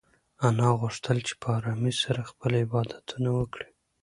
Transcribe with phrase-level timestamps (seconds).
[0.47, 3.69] انا غوښتل چې په ارامۍ سره خپل عبادتونه وکړي.